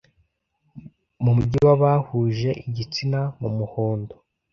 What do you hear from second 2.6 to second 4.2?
igitsina n'umuhondo